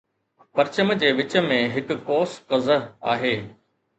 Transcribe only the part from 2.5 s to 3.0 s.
قزح